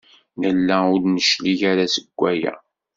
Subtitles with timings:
[0.41, 2.53] Nella ur d-neclig ara seg waya.